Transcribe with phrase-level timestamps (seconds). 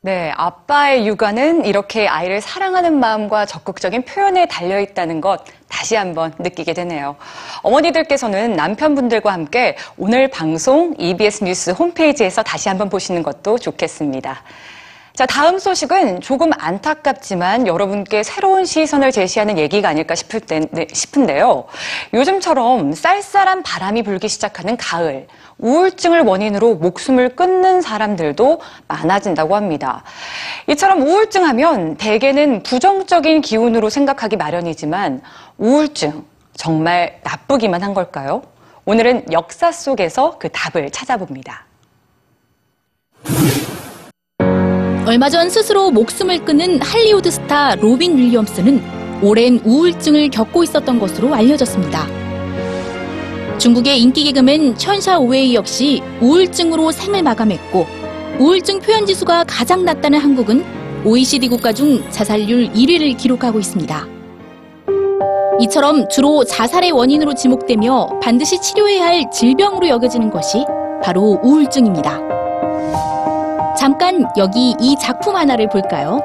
[0.00, 6.72] 네, 아빠의 육아는 이렇게 아이를 사랑하는 마음과 적극적인 표현에 달려 있다는 것 다시 한번 느끼게
[6.72, 7.16] 되네요.
[7.62, 14.44] 어머니들께서는 남편분들과 함께 오늘 방송 EBS 뉴스 홈페이지에서 다시 한번 보시는 것도 좋겠습니다.
[15.18, 21.64] 자, 다음 소식은 조금 안타깝지만 여러분께 새로운 시선을 제시하는 얘기가 아닐까 싶을 때, 네, 싶은데요.
[22.14, 25.26] 요즘처럼 쌀쌀한 바람이 불기 시작하는 가을,
[25.58, 30.04] 우울증을 원인으로 목숨을 끊는 사람들도 많아진다고 합니다.
[30.68, 35.22] 이처럼 우울증 하면 대개는 부정적인 기운으로 생각하기 마련이지만
[35.56, 36.24] 우울증
[36.54, 38.42] 정말 나쁘기만 한 걸까요?
[38.84, 41.67] 오늘은 역사 속에서 그 답을 찾아봅니다.
[45.08, 52.06] 얼마 전 스스로 목숨을 끊은 할리우드 스타 로빈 윌리엄스는 오랜 우울증을 겪고 있었던 것으로 알려졌습니다.
[53.56, 57.86] 중국의 인기 개그맨 천샤 오웨이 역시 우울증으로 생을 마감했고
[58.38, 60.62] 우울증 표현 지수가 가장 낮다는 한국은
[61.06, 64.06] OECD 국가 중 자살률 1위를 기록하고 있습니다.
[65.62, 70.66] 이처럼 주로 자살의 원인으로 지목되며 반드시 치료해야 할 질병으로 여겨지는 것이
[71.02, 72.37] 바로 우울증입니다.
[73.78, 76.20] 잠깐 여기 이 작품 하나를 볼까요?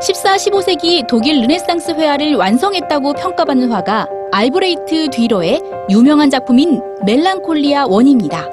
[0.00, 8.46] 14, 15세기 독일 르네상스 회화를 완성했다고 평가받는 화가 알브레히트 뒤러의 유명한 작품인 멜랑콜리아 one입니다.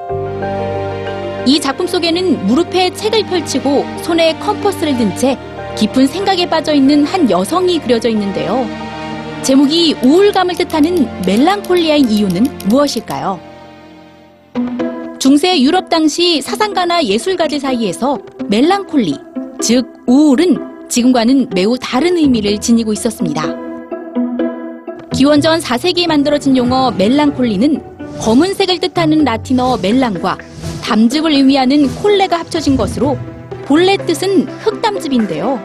[1.45, 5.37] 이 작품 속에는 무릎에 책을 펼치고 손에 컴퍼스를 든 채
[5.77, 8.65] 깊은 생각에 빠져 있는 한 여성이 그려져 있는데요.
[9.43, 13.39] 제목이 우울감을 뜻하는 멜랑콜리아인 이유는 무엇일까요?
[15.19, 19.15] 중세 유럽 당시 사상가나 예술가들 사이에서 멜랑콜리,
[19.61, 23.55] 즉 우울은 지금과는 매우 다른 의미를 지니고 있었습니다.
[25.13, 30.37] 기원전 4세기에 만들어진 용어 멜랑콜리는 검은색을 뜻하는 라틴어 멜랑과
[30.83, 33.17] 담즙을 의미하는 콜레가 합쳐진 것으로
[33.65, 35.59] 본래 뜻은 흙담즙인데요.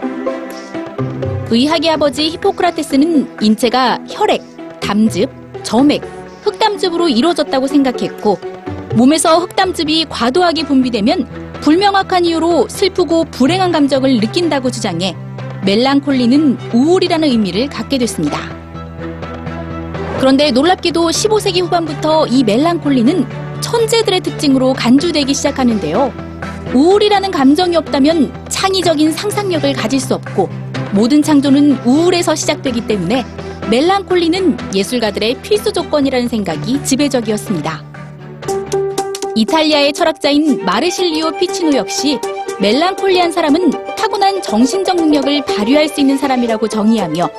[1.50, 5.28] 의학의 아버지 히포크라테스는 인체가 혈액, 담즙,
[5.64, 6.02] 점액,
[6.44, 8.49] 흙담즙으로 이루어졌다고 생각했고
[8.94, 15.14] 몸에서 흙담즙이 과도하게 분비되면 불명확한 이유로 슬프고 불행한 감정을 느낀다고 주장해
[15.64, 18.38] 멜랑콜리는 우울이라는 의미를 갖게 됐습니다.
[20.18, 23.26] 그런데 놀랍게도 15세기 후반부터 이 멜랑콜리는
[23.60, 26.12] 천재들의 특징으로 간주되기 시작하는데요.
[26.74, 30.48] 우울이라는 감정이 없다면 창의적인 상상력을 가질 수 없고
[30.92, 33.24] 모든 창조는 우울에서 시작되기 때문에
[33.70, 37.89] 멜랑콜리는 예술가들의 필수 조건이라는 생각이 지배적이었습니다.
[39.34, 42.18] 이탈리아의 철학자인 마르실리오 피치노 역시
[42.60, 47.30] 멜랑콜리한 사람은 타고난 정신적 능력을 발휘할 수 있는 사람이라고 정의하며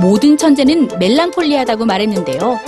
[0.00, 2.58] 모든 천재는 멜랑콜리하다고 말했는데요.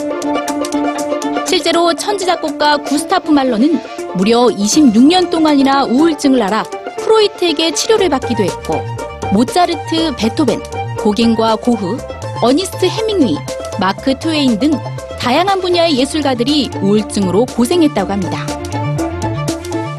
[1.46, 3.78] 실제로 천재 작곡가 구스타프 말러는
[4.14, 6.64] 무려 26년 동안이나 우울증을 앓아
[6.98, 8.80] 프로이트에게 치료를 받기도 했고
[9.32, 10.60] 모차르트, 베토벤,
[10.98, 11.98] 고갱과 고흐,
[12.42, 13.36] 어니스트 헤밍웨이,
[13.78, 14.72] 마크 트웨인 등
[15.18, 18.59] 다양한 분야의 예술가들이 우울증으로 고생했다고 합니다.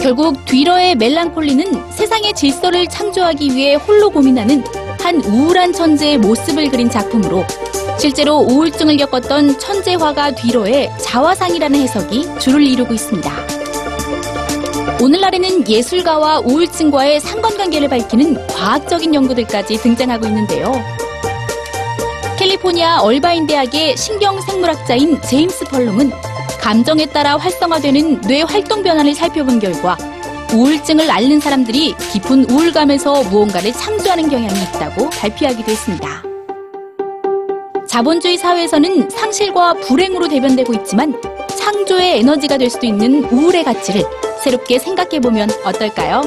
[0.01, 4.63] 결국 뒤러의 멜랑콜리는 세상의 질서를 창조하기 위해 홀로 고민하는
[4.99, 7.45] 한 우울한 천재의 모습을 그린 작품으로
[7.99, 13.31] 실제로 우울증을 겪었던 천재 화가 뒤러의 자화상이라는 해석이 주를 이루고 있습니다.
[14.99, 20.73] 오늘날에는 예술가와 우울증과의 상관관계를 밝히는 과학적인 연구들까지 등장하고 있는데요.
[22.39, 26.11] 캘리포니아 얼바인 대학의 신경생물학자인 제임스 펄롱은
[26.61, 29.97] 감정에 따라 활성화되는 뇌 활동 변화를 살펴본 결과
[30.53, 36.23] 우울증을 앓는 사람들이 깊은 우울감에서 무언가를 창조하는 경향이 있다고 발표하기도 했습니다.
[37.87, 41.19] 자본주의 사회에서는 상실과 불행으로 대변되고 있지만
[41.57, 44.03] 창조의 에너지가 될 수도 있는 우울의 가치를
[44.43, 46.21] 새롭게 생각해 보면 어떨까요?